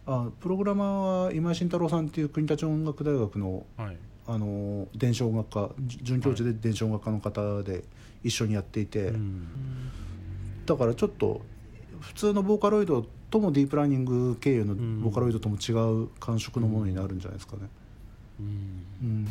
[0.06, 3.96] あプログラマーは今井慎太郎さんっていう国立音楽大学のはい。
[4.28, 7.84] あの電子音楽科じ准教授で電子音楽科の方で
[8.24, 9.46] 一緒にやっていて、うん。
[10.66, 11.42] だからちょっと
[12.00, 15.00] 普通のボーカロイドともディープラーニング経由のん。
[15.00, 15.72] ボーカロイドとも違
[16.04, 17.62] う感触のものになるんじゃないですかね。
[18.40, 18.46] うん。
[19.02, 19.24] うん。
[19.24, 19.30] 例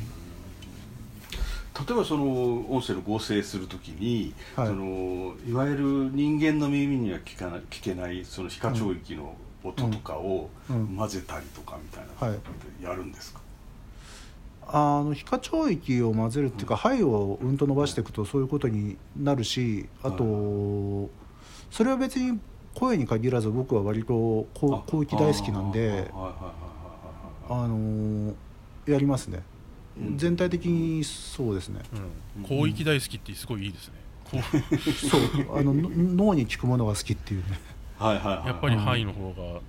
[1.91, 4.67] えばその音声の合成するときに、はい。
[4.67, 5.83] そのいわゆる
[6.13, 9.35] 人間の耳には聞かな聞けないその皮下聴域の
[9.67, 10.87] 音とかをうん。
[10.95, 12.37] 混ぜたりとかみたいなはい。
[12.37, 12.41] こ
[12.81, 13.39] とやるんですか、
[14.67, 21.09] あの皮下聴域を混ぜるっていうか肺をうんと伸ばしていくとそういうことになるしあと
[21.71, 22.39] それは別に
[22.73, 24.47] 声に限らず僕は割とこ
[24.87, 26.29] う広域大好きなんではいはいはいはいは
[27.49, 27.63] いはい。
[27.65, 28.33] あの
[28.87, 29.43] やりますね。
[29.99, 30.17] うん。
[30.17, 31.81] 全体的にそうですね。
[32.37, 32.43] うん。
[32.43, 33.93] 広域大好きってすごいいいですね。
[35.09, 35.17] そ
[35.53, 35.57] う。
[35.59, 37.59] あのの脳に効くものが好きっていうね
[37.97, 38.47] はいはいはい。
[38.47, 39.59] やっぱり範囲の方が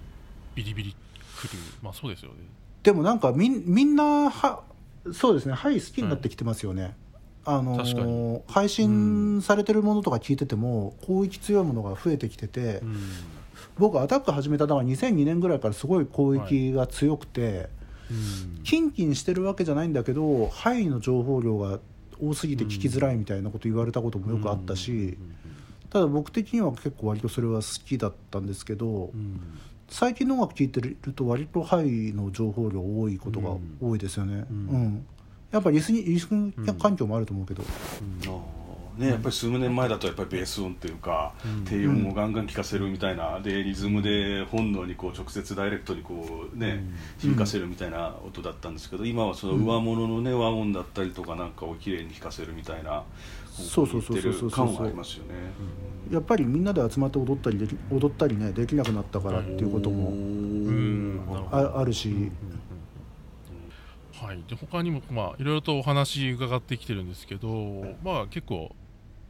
[0.54, 0.96] ビリビリ
[1.36, 2.36] くる、まあそうですよね。
[2.82, 4.62] でもなんかみんみんなは
[5.12, 5.54] そうですね。
[5.54, 6.96] 肺好きになってきてますよね、
[7.44, 8.40] あの確かに。
[8.48, 12.96] 配信されてるものとか聞いてても広域強いものが増えてきてて、うん。
[13.78, 17.68] 僕アタック始めたのが2002年ぐらいからすごい広域が強くて、
[18.10, 18.62] うん。
[18.64, 21.78] キンキンしてるわけじゃないんだけど範囲の情報量が
[22.20, 25.18] 多すぎて聞きづらいみたいなこと言われたこともよくあったし、
[25.96, 29.12] ただ僕的には結構割とそれは好きだったんですけど、
[29.88, 34.44] 最近の音楽聴いてると割とハイの情報量多いことが多いですよね。
[34.50, 35.06] うん。
[35.50, 37.62] やっぱりリスニリスニ環境もあると思うけど、
[38.96, 41.34] ね、やっぱり数年前だとやっぱりベース音っていうか、
[41.68, 46.82] 低音をガンガン聴かせるみたいなでリズムで本能にこう直接ダイレクトにこうね、
[47.18, 53.02] 響かせるみたいな音だったんですけど今はその上物のね和音だったりとかなんかをきれいに弾かせるみたいな
[53.50, 55.34] そうそうそうそうそう感はありますよね。
[56.10, 60.12] やっぱりみんなで集まって踊ったりでき踊ったりねできなくなったからっていうことも
[61.50, 62.30] ああるし。
[64.12, 68.74] はい、で他にも、まあ、いろいろとお話伺ってきてるんですけど、まあ、結構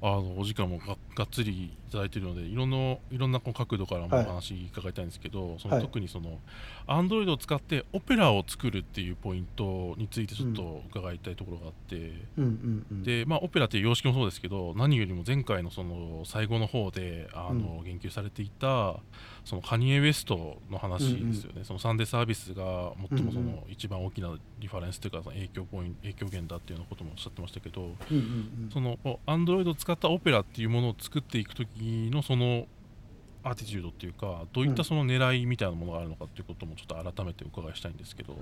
[0.02, 6.38] あのお時間もががっつりいただいているのでいろんないろんな角度からもお話伺いたいんですけど、はい、その特にその
[6.86, 12.12] アンドロイドを使ってオペラを作るっていうポイントについてちょっと伺いたいところがあって、
[12.90, 18.96] でまあ、オペラっていう様式もそうですけど何よりも前回のその最後の方であの、言及されていた
[19.44, 27.90] そのカニエ・ウエストの話ですよね、そのサンデーサービスが最もその一番大きなリファレンスというかその影響ポイン影響源だっていうようなこともおっしゃってましたけど、
[28.72, 32.66] そのアンドロイドを使ったオペラっていうものを作っていく時のその
[33.44, 38.36] アーティチュードっていうかどういったその狙いみたいなものがあるのかっていうこともちょっと改めてお伺いしたいんですけど。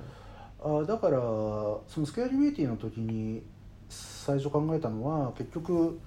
[0.62, 3.42] あだからそのスケーリビリティの時に
[3.90, 5.98] 最初考えたのは結局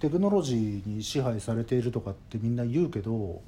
[0.00, 3.40] テクノロジーに支配されているとかってみんな言うけど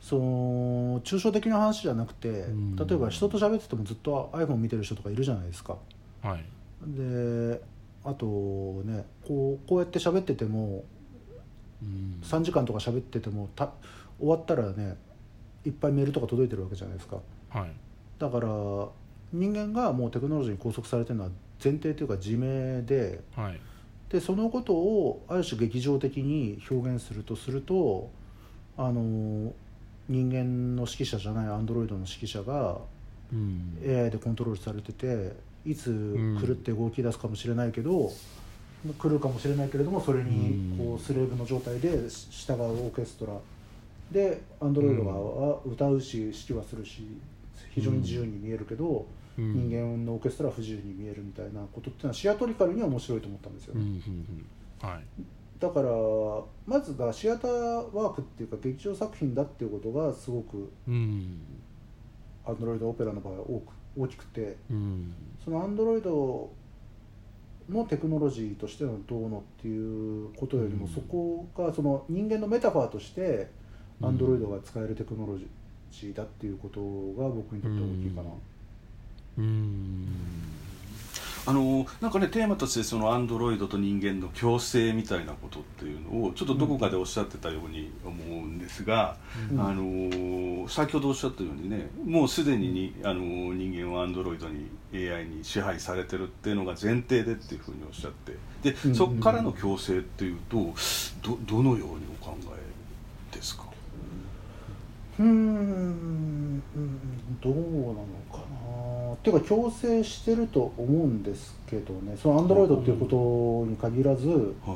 [0.00, 5.76] その抽象的な話じゃなくて、例えば人と喋っててもずっと iPhone 見てる人とかいるじゃないですか。
[6.22, 6.44] はい、
[6.86, 7.60] で
[8.04, 8.26] あと
[8.84, 10.84] ねこうこうやって喋ってても、
[11.82, 13.70] うん、3時間とか喋っててもた
[14.18, 14.96] 終わったらね
[15.64, 17.18] いっぱいメールとか届いてるわけじゃないですか。
[17.50, 17.70] はい、
[18.18, 18.48] だから
[19.32, 21.30] 人間がもうテクノロジーに拘束されてるのは
[21.62, 23.60] 前提というか自明で,、はい、
[24.08, 28.10] でそのことをある種劇場的に表現するとすると
[28.76, 29.52] あの
[30.08, 32.78] 人間の指揮者じゃないアンドロイドの指揮者が
[33.82, 35.32] AI でコントロールされてて
[35.66, 38.10] いつ狂って動き出すかもしれないけど、うん、
[38.98, 41.90] 来るかもしれないけれどもそれにこうスレーブの状態で
[42.30, 43.32] 従うオーケストラ。
[44.12, 47.06] でアンドロイドは歌うし指揮はするし
[47.72, 49.06] 非常に自由に見えるけど、
[49.38, 54.00] うん、人間のオーケストラは不自由に見えるみたいなことっていうのはシアトリカルには面白いと思ったんですよね。
[54.80, 55.04] はい、
[55.60, 55.90] だから
[56.66, 61.40] まずがシアターワークっていうか劇場作品だっていうことがすごく、うん、
[62.46, 65.12] アンドロイドオペラの場合は多く大きくて、うん、
[65.44, 66.50] そのアンドロイド
[67.68, 73.48] のテクノロジーとしてのどうのっていうことよりも、うん、そこがその人間のメタファーとして
[74.02, 75.36] アンドロイドが使えるテクノロ
[75.90, 76.80] ジーだっていうこと
[77.20, 78.30] が僕にとって大きいかな。
[79.38, 80.08] うん
[81.48, 89.16] あのなんかねテーマとしてそのアンドロイドと人間の共生みたいなことっていうのをちょっとどこかでおっしゃってたように思うんですが、
[89.50, 93.22] うん、あの先ほどおっしゃったようにねもうすでににあの
[93.54, 100.74] 人間はアンドロイドに AI に支配されてるっていうのが前提でっていうふうにおっしゃってでそこからの共生っていうと
[101.22, 101.84] どどのように
[102.20, 102.36] お考
[103.32, 103.64] えですか？
[105.18, 106.62] うん
[107.40, 108.06] どうなの
[109.18, 112.16] っていうか強制してると思うんですけどね。
[112.16, 114.28] そのアンドロイドっていうことに限らず、
[114.64, 114.74] は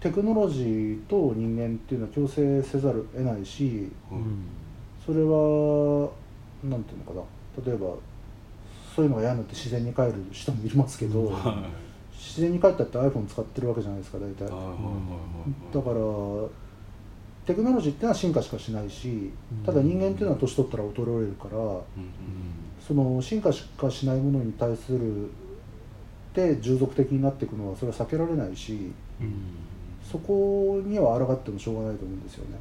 [0.00, 4.46] い、テクノロジーと人間っていうのは強制せざるを得ないし、うん、
[5.04, 6.10] それは
[6.64, 7.22] 何ていうのかな。
[7.64, 7.94] 例えば
[8.94, 11.62] そういうのが嫌になって自然に帰る人もいますけど、は
[12.12, 14.44] い、自然に帰ったって iPhone 使ってるわけじゃないですか大体。
[14.46, 16.68] だから
[17.46, 19.30] テクノロジーっていうのは進化しかしないし
[19.64, 21.58] ただ人間っていうのは年取ったら衰えるから、
[22.88, 25.30] その進化しかしないものに対する
[26.32, 28.92] で従属的になっていくのはそれは避けられないし、
[30.10, 32.58] そこには抗ってもしょうがないと思うんですよね。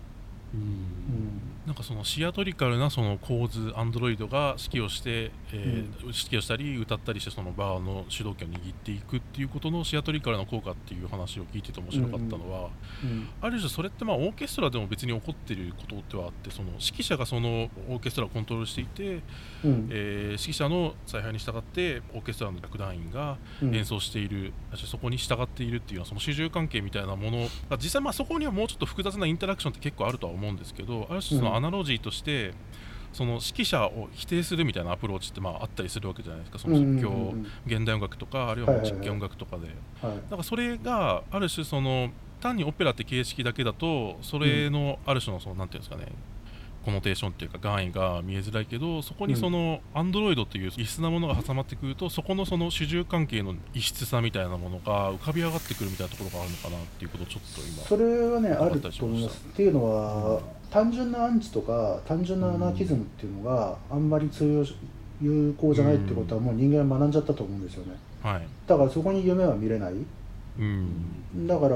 [0.54, 5.76] うんなんかそのシアトリカルなその構図アンドロイドが指揮をして、えー、うん、
[6.06, 12.70] 指揮をしたり歌ったりしてそのバーの主導権を握っていくっていうことのシアトリカルな効果っていう話を聞いてて面白かったのは、
[13.04, 13.10] うん。
[13.10, 17.50] うん、ある種それってまあオーケストラでも別に起こっていることではあってその指揮者がその
[17.90, 19.22] オーケストラをコントロールしていて、
[19.66, 32.54] うん、えー、指揮者の采配に従ってオーケストラの楽団員が演奏している、うん、そこに従っているっていうのはその主従関係みたいなものが実際まあそこにはもうちょっと複雑なインタラクションって結構あるとは思うんですけどある種そのアナロジーとして、
[33.14, 36.60] その指揮者を否定するみたいなアプローチってまああったりするわけじゃないですか。
[36.60, 37.34] その即興、
[37.66, 39.68] 現代音楽とかあるいは実験音楽とかで、
[40.02, 46.12] だからそれがある種その単にオペラって形式だけだとそれのある種のそのなんていうんですかね
[46.86, 59.46] コノテーションっていうか願意が見えづらいけどそこにそのアンドロイドという異質なものが挟まってくるとそこのその主従関係の異質さみたいなものが浮かび上がってくるみたいなところがあるのかなっていうことをちょっと今それはねあると思います。
[59.50, 64.76] っていうのは単純なアンチとか単純なアナーキズムっていうのがあんまり通用し
[65.22, 67.96] 有効じゃないってことはもう人間は学んじゃったと思うんですよね。
[68.22, 68.48] はい。
[68.68, 69.94] だからそこに夢は見れない。
[70.60, 71.48] うん。
[71.48, 71.76] だから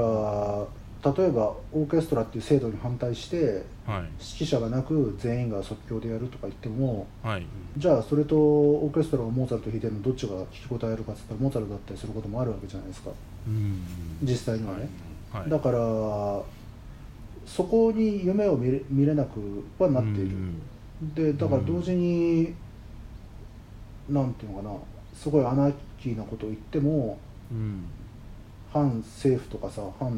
[1.03, 4.01] 例えばオーケストラっていう制度に反対してはい。
[4.01, 7.45] 指揮者がなく全員が即興でやるとか言ってもはい。
[7.77, 13.09] じゃあそれとオーケストラがモーツァルト弾いてるのどっちが聞き応えあるかっつったらモーツァルトだったりすることもあるわけじゃないですか。
[13.47, 13.81] うん。
[14.21, 14.89] 実際にはね、
[15.31, 15.49] はい。
[15.49, 15.79] だから
[17.45, 20.37] そこに夢を見れ見れなくはなっている、
[21.15, 22.53] でだから同時に、
[24.09, 24.75] なんていうのかな。
[25.13, 27.19] すごいアナーキーなことを言っても
[27.51, 27.83] うん。
[28.73, 30.09] 反政府とかさ反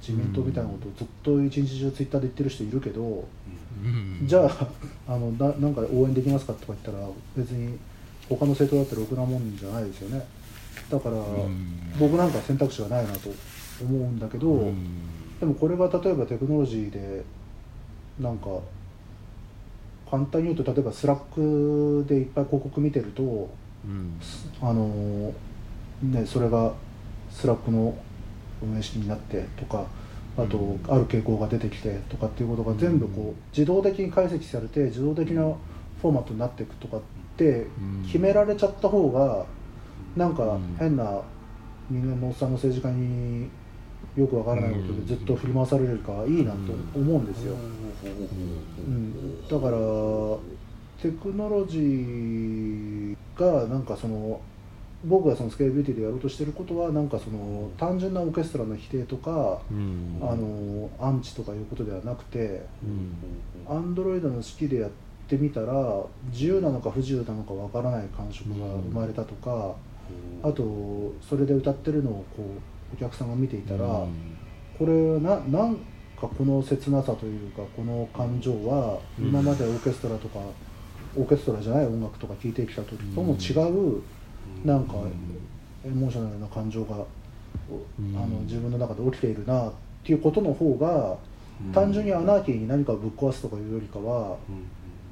[0.00, 3.28] 自民党みたいなことをずっと一日中ツイッターで言ってる人いるけど、
[3.82, 4.26] うん。
[4.26, 4.68] じゃあ
[5.08, 7.78] あのななんか応援できますかとか言ったら別に
[8.28, 10.26] 他の政党だってろくなもんじゃないですよね。
[10.90, 11.94] だから、うん。
[11.98, 13.30] 僕なんか選択肢がないなと
[13.82, 17.24] 思うんだけど、うんでもこれが例えばテクノロジーで
[18.20, 18.46] なんか
[20.10, 24.20] 簡単に言うと例えばスラックでいっぱい広告見てるとうん。
[24.60, 25.32] あの
[26.02, 26.74] ねそれが
[27.30, 27.96] スラックの
[28.62, 29.86] 運営式になってとか
[30.36, 30.80] あとうん。
[30.88, 37.00] ある傾向が出てきてとかっていうことが全部こう自動的に解析されて自動的なフォーマットになっていくとかっ
[37.38, 38.02] てうん。
[38.04, 39.46] 決められちゃった方が
[40.16, 40.76] なんかうん。
[40.78, 41.22] 変な
[41.88, 43.48] 人間のおっさんの政治家に
[44.20, 46.58] よくわからないことでずっと振り回されるかいいなと
[46.94, 47.54] 思うんですよ。
[48.04, 49.76] うん、だから
[51.00, 54.40] テクノロジーがなんかその
[55.04, 60.18] 僕がそのスケールビューティーでやろうとしてることはなんかその単純なオーケストラの否定とかうん。
[60.20, 63.74] あのアンチとかいうことではなくてうん。
[63.74, 64.90] アンドロイドの指揮でやっ
[65.26, 65.72] てみたら
[66.30, 69.74] 自由なのか不自由なのかわからない感触が生まれたとか
[70.42, 74.04] あとそれで歌ってるのをこうお客さんが見ていたら
[74.78, 75.76] これななん
[76.20, 79.28] かこの切なさというかこの感情はうん。
[79.28, 80.38] 今までオーケストラとか
[81.16, 84.02] オーケストラじゃない音楽とか聴いてきた時とも違う
[84.64, 84.94] なんか
[85.84, 88.16] エモーショナルな感情がうん。
[88.16, 89.72] あの自分の中で起きているなっ
[90.04, 91.16] ていうことの方が
[91.74, 94.36] 単純にアナーキーに何かをぶっ壊すとかいうよりかは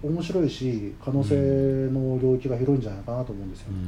[0.03, 1.35] 面白いし可能性
[1.93, 3.79] の領域が広いんじゃないかなと思うんですよね。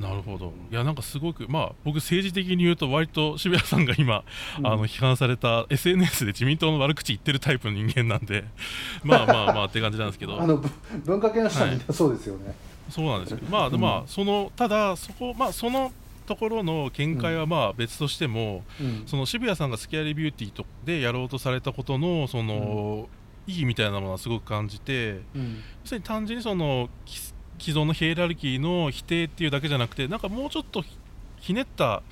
[0.00, 0.52] なるほど。
[0.70, 4.24] いやなんかすごくまあ僕政治的に言うと割と渋谷さんが今、
[4.58, 4.66] うん。
[4.66, 8.44] あの批判された SNS で自民党の悪口言ってるタイプの人間なんで
[9.02, 10.40] まあまあまあって感じなんですけど。
[10.40, 10.68] あのぶ
[11.04, 12.54] 文化系の人はみんなそうですよね。
[12.88, 15.92] そうなんですけどまあでまあそのただそこまあその
[16.28, 19.02] ところの見解はまあ別としても、うん。
[19.06, 23.08] その渋谷さんがスケアリービューティーとでやろうとされたことのその、
[23.46, 25.62] 意義みたいなものはすごく感じてうん。
[25.82, 27.18] 要するに単純にそのき
[27.58, 30.96] 既存のヒエラルキーの否定っていうだけじゃなくてなんかもうちょっとひ
[31.40, 32.02] ひねった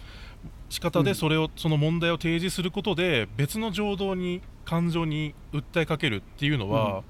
[0.68, 1.04] 仕方うん。
[1.04, 7.02] でそれを、その問題を提示することで別の情動に感情に訴えかけるっていうのは、うん。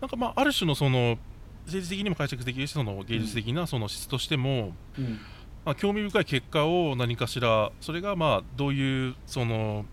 [0.00, 1.18] なんかまあある種のその
[1.64, 5.20] 政治的にも解釈できるしその芸術的なその質としても、うん。
[5.64, 9.84] まあ、興味深い結果を何かしらそれがまあどういうその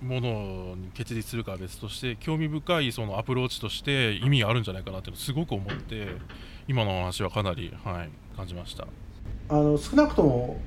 [0.00, 6.08] ものに結実するかは別として興味深いそのアプローチとして意味があるんじゃないかなってすごく思って
[6.68, 8.86] 今のお話はかなり、はい、感じました。
[9.48, 10.60] あの少なくとも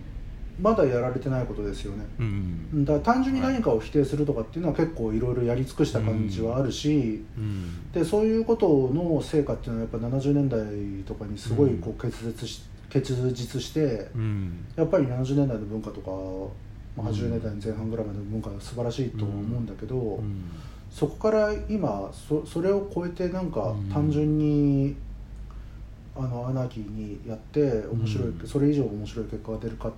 [0.60, 2.06] まだやられてないことですよね。
[2.20, 2.86] うん。
[2.86, 7.92] だ単純に何かを否定するとかっていうのは結構いろいろやり尽くした感じはあるし、うん。
[7.92, 14.66] でそういうことの成果っていうのはやっぱ70年代とかにすごいこう結実し結実してうん。
[14.76, 16.12] やっぱり70年代の文化とか、
[16.96, 20.44] まあ、80年代の前半ぐらいまでの文化が素晴らしいと思うんだけど、うん。
[20.90, 23.90] そこから今そそれを超えてなんかうん。
[23.90, 24.96] 単純に、
[26.16, 28.48] あのアナーキーにやって面白い、うん。
[28.48, 29.92] それ以上面白い結果が出るかっ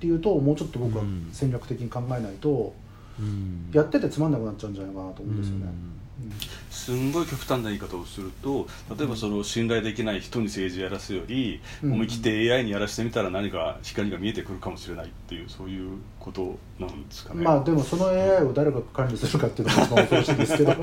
[0.00, 2.74] ていうともうちょっと僕はうん戦略的に考えないと、
[3.18, 3.70] うん。
[3.72, 5.66] やっててつまんなくなっちゃうんじゃないかなと思うんですよね。
[6.70, 11.92] すんごい極端な言い方をすると例えばその信頼できない人に政治やらすより、うん。
[11.94, 17.42] 思い切って AI にやらせてみたら何か光が見えてくるかもしれないっていうそういうことなんですかね。
[17.42, 20.74] まあでもその AI を誰が管理するかっていうのが一番恐ろしいですけど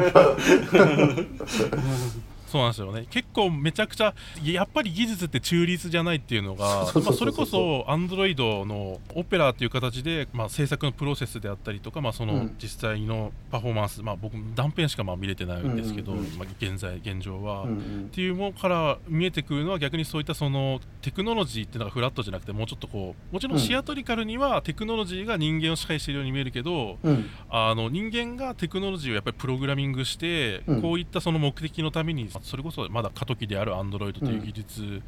[2.52, 3.06] そうなんですよね。
[3.10, 12.56] 結構めちゃくちゃやっぱり技術って中立じゃないっていうのがそれこそアンドロイドのオペラっていう形で、まあ、制作のプロセスであったりとか、まあ、そのうん。
[12.62, 17.64] 実際のパフォーマンス、まあ、僕断片しかまあ見れてないんですけど、まあ、現在現状は。
[17.64, 17.68] っ
[18.12, 23.60] ていうものから見えてくるのは逆にそういったそのテクノロジーっていうのがフラットじゃなくてもうちょっとこうもちろん。
[23.60, 27.30] シアトリカルにはテクノロジーが人間を支配しているように見えるけど、うん。
[27.49, 30.82] あの人間がテクノロジーをやっぱりプログラミングして、うん。
[30.82, 35.02] こういったその目的のためにそれこそまだ過渡期であるアンドロイドという技術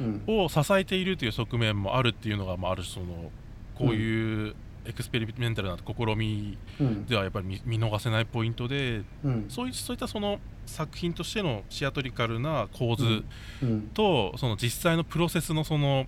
[0.00, 0.22] うん。
[0.26, 3.30] を支えているという側面もあるっていうのが、まあ、ある種その
[3.76, 4.54] こういう
[4.86, 7.06] エクスペリメンタルな試みうん。
[7.06, 9.46] ではやっぱり見見逃せないポイントでうん。
[9.48, 13.24] そういそういったその作品としてのシアトリカルな構図
[13.62, 13.82] うん。
[13.94, 16.06] と、その実際のプロセスのその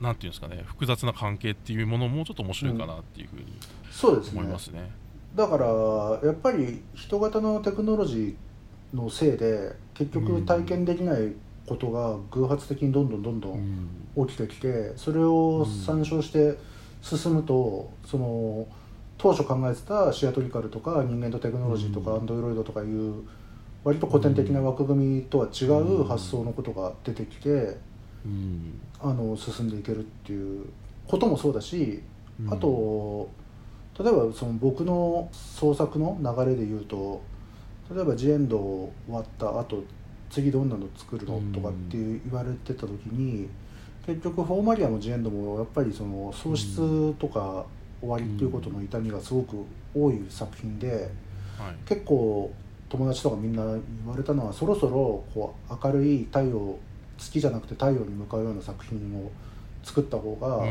[0.00, 3.46] なんていうんですかね複雑な関係っていうものもちょっと面白いかなっていうふうに
[3.90, 4.40] そうですね。
[4.40, 4.90] 思いますね。
[5.34, 5.66] だから
[6.22, 11.32] やっぱり人型のテクノロジーのせいで結局体験できない
[11.66, 16.58] ことが偶発的にどんどんどんどん起きてきてそれを参照して
[17.00, 18.66] 進むとその
[19.18, 22.16] 当初考えてたシアトリカルとか人間とテクノロジーとかうん。
[22.18, 23.22] アンドロイドとかいう
[23.84, 27.78] 割と古典的な枠組みとは違う発想のことが出てきて
[28.24, 28.80] うん。
[29.00, 30.66] あの進んでいけるっていう
[31.06, 32.02] こともそうだし
[32.40, 32.52] うん。
[32.52, 33.30] あと
[33.98, 37.22] 例えばその僕の創作の流れで言うと
[37.92, 39.84] 例えばジエンド終わった後
[40.30, 43.48] 次どんなの作るのとかって言われてた時に
[44.06, 47.64] 結局フォーマリアもジエンドもやっぱりその喪失とか
[48.00, 49.64] 終わりっていうことの痛みがすごく
[49.94, 51.10] 多い作品で
[51.58, 51.74] はい。
[51.86, 52.52] 結構
[52.88, 53.72] 友達とかみんな言
[54.06, 56.78] われたのはそろそろこう明るい太陽
[57.16, 59.30] 月じゃなくて太陽に向かうような作品を
[59.82, 60.66] 作った方が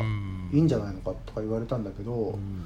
[0.52, 2.64] いいんじゃないのかとか言われたんだけど、うん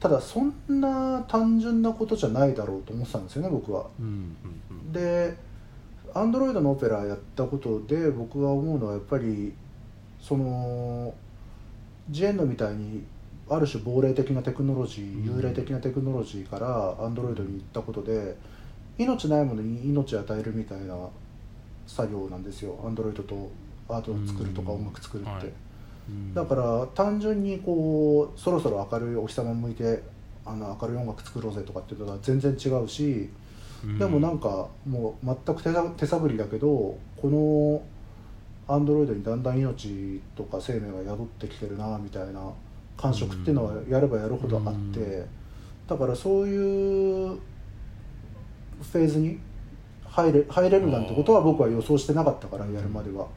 [0.00, 3.86] ただそんな単純なことじゃないだろうと思ってたんですよね僕は。
[4.00, 4.36] うんうん
[4.70, 5.36] うんで
[6.12, 9.52] アンドロイドのオペラやったことで僕が思うのはやっぱり
[10.20, 11.14] その
[12.08, 13.04] ジエンドみたいに
[13.48, 18.36] ある種亡霊的なテクノロジー、うん幽霊的なテクノロジーからアンドロイドに行ったことで
[18.98, 20.96] 命ないものに命を与えるみたいな
[21.86, 23.48] 作業なんですよアンドロイドと
[23.88, 25.30] アートを作るとかうん音楽作るって。
[25.30, 25.52] はいうん
[26.34, 30.02] だから単純にこうそろそろ明るいお日様向いて
[30.44, 33.28] あの明るい音楽作ろうぜとかっていうのは全然違うし、
[33.84, 33.98] うん。
[33.98, 35.62] でもなんかもう全く
[35.96, 37.82] 手探りだけどこの
[38.72, 42.40] アンドロイドにだんだん命とか生命が宿ってきてるなみたいな
[42.96, 45.26] 感触っていうのはやればやるほどあって、うん。
[45.88, 49.38] だからそういうフェーズに
[50.04, 53.24] 入れ入れるなんてことは僕は予想してなかったからやるまでは。
[53.24, 53.30] うん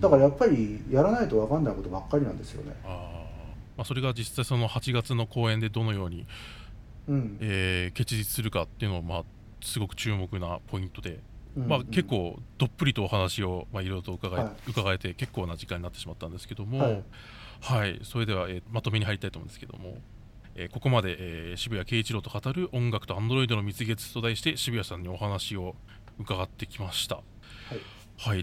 [0.00, 2.74] だからやっぱりやらないと分かんないことばっかりなんですよね。
[2.84, 2.90] あー。
[3.76, 6.26] まあ、それが実際その8月の公演でどのように、
[7.08, 7.36] うん。
[7.40, 9.24] えー結実するかっていうのはまあ
[9.62, 11.20] すごく注目なポイントで、
[11.56, 11.68] うん。
[11.68, 14.70] まあ、結構どっぷりとお話をまあいろいろと伺い、はい。
[14.70, 16.78] 伺えて結構な時間になってしまったんですけども、
[17.60, 17.96] ははい。
[17.96, 19.98] いそれでは、えーまとめに入りたいと思うんですけども、
[20.54, 25.74] えーここまで、えー渋谷慶一郎と語る音楽とアンドロイドの蜜月と題して渋谷さんにお話を
[26.18, 27.16] 伺ってきました。
[27.16, 27.78] はい、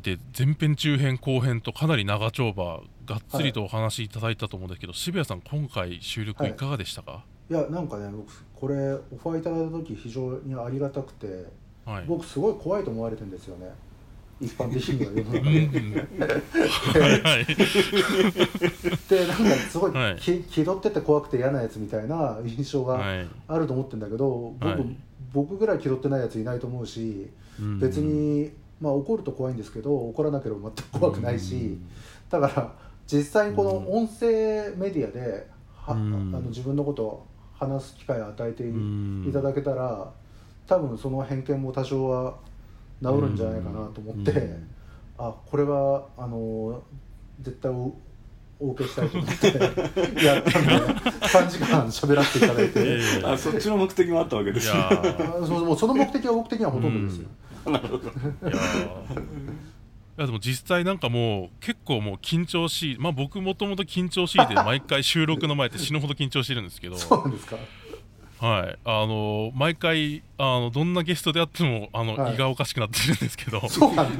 [0.02, 6.54] で前編中編後編とかなり長丁場がっつりとお話しいただいたと思うんですけど、渋谷さん今回収録い。
[6.54, 11.46] かがでしたか、いやなんかね僕これオファーいただいた時非常にありがたくて
[11.86, 13.72] はい、僕すごい怖いと思われてるんですよね。
[14.42, 15.94] 一般的には世のうん。
[15.94, 17.00] 中で。
[17.00, 17.46] はいはい。
[19.10, 20.16] でなんかすごいはい。
[20.18, 23.28] き気取ってて怖くて嫌なやつみたいな印象がはい。
[23.48, 24.98] あると思ってるんだけど、僕はい。
[25.34, 27.80] 僕ぐらい気取ってないやついないと思うしうん。
[27.80, 31.78] 別に、まあ怒ると怖いんですけど怒らなければ全く怖くないし。
[32.30, 32.74] だから
[33.08, 36.34] 実際にこの音声メディアでは、うん。
[36.36, 38.74] あの自分のことを話す機会を与えてい,、う
[39.30, 39.32] ん。
[39.34, 40.12] ただけたら
[40.68, 42.38] 多分その偏見も多少は
[43.02, 44.70] 治るんじゃないかなと思って、うん。
[45.18, 46.84] あこれはあの
[47.42, 47.96] 絶対お
[48.60, 49.48] お受けしたいと思って
[50.26, 54.80] やったんで3時間喋らせていただいて、いやいやいやあそっちの目的もあったわけですいね
[55.78, 57.28] その目的は僕的にはほとんどですよ。
[57.66, 59.48] いやー。
[60.18, 66.98] いやでも実際なんかもう結構もう緊張しいまあ僕もともと緊張しいで 毎回収録の前って死ぬほど緊張してるんですけど。
[66.98, 67.58] そうですか？
[68.40, 68.78] はい。
[68.84, 72.34] あの毎回あのどんなゲストであってもあの、はい。
[72.36, 73.62] 胃がおかしくなってるんですけど。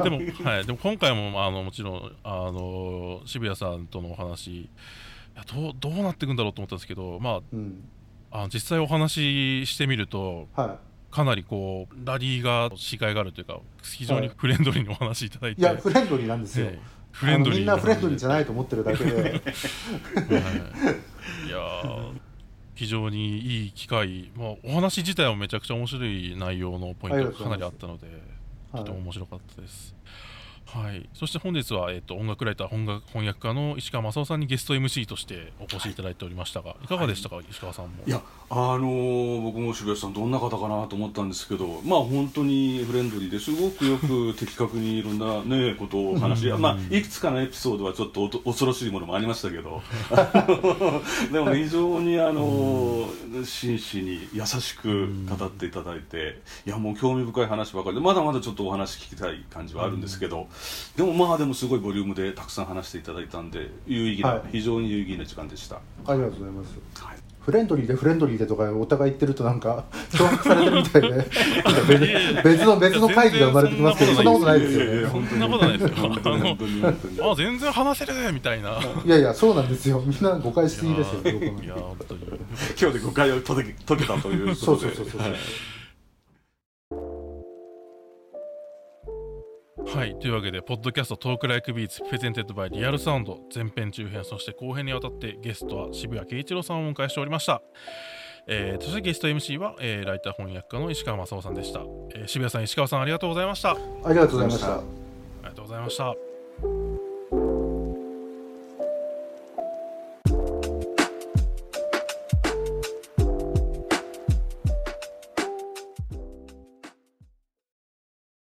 [0.04, 4.70] でも、はい、でも今回もあのもちろんあの渋谷さんとのお話い
[5.36, 7.84] やどうどうなっていくんだろうと思ったんですけど、まうん。
[8.30, 10.78] あ、あの実際お話ししてみるとは
[11.18, 16.80] かなりこうラリーが視界があるというか非常にフレンドリーにお話しいただいい、て、いやフレンドリーなんですよ、ええ。
[17.12, 19.16] フレンドリーみんなフレンドリーじゃないと思ってるだけで。
[19.16, 19.36] はい、い
[21.50, 22.12] やー。
[22.76, 28.06] 非常にいい機会、まあ、お話自体はめちゃくちゃ面白い内容のポイントがかなりあったので、
[28.72, 29.96] とても面白かったです。
[30.68, 38.04] はい、そして本日は、えー、と音楽ライター本楽翻訳家の石川正夫さんにゲスト MC としてお越しいただいておりましたが、い、かがでしたか、石川さんも。
[38.06, 49.82] いやあのー僕も渋谷さんどんな方かなと思ったんですけどまあ本当にフレンドリーですごくよく的確にいろんなねことをお話し、まあいくつかのエピソードはちょっとおと恐ろしいものもありましたけど
[51.32, 60.48] でも非常にあのー真摯に優しく語っていただいていやもう興味深い話ばかりでまだまだちょっとお話聞きたい感じはあるんですけど
[60.96, 64.42] でもまあでもすごいボリュームでたくさん話していただいたんで有意義な、はい。
[64.54, 65.76] 非常に有意義な時間でした。
[66.06, 67.04] ありがとうございます。
[67.04, 71.10] はいフレンドリーでフレンドリーでとかお互い言ってるとなんか脅迫されてるみたいで。
[71.12, 71.32] なんか
[71.88, 75.10] 別別の別の会議が生まれてきますけどそんなことないですよね。
[75.10, 75.40] そん
[77.22, 78.78] なあ全然話せるねみたいな。
[79.06, 80.04] いやいやそうなんですよ。
[80.06, 82.22] みんな誤解しすぎですよどこもいや本当に。
[82.78, 84.96] 今日で誤解を解け解けたというそうことで。
[84.98, 85.36] そうそうそう、はい、
[89.78, 97.62] というわけで、ポッドキャスト Talk Like Beats presented by Real Sound 前編中編そして後編にわたってゲストは渋谷慶一郎さんをお迎えしておりました。
[98.48, 101.82] えー、そしてゲスト MC は、えーライター翻訳家の石川正夫さんでした、
[102.16, 103.72] えー渋谷さん石川さんありがとうございました。
[103.72, 104.78] あありがとうございました。
[104.78, 104.82] あ
[105.44, 106.27] りがとうございました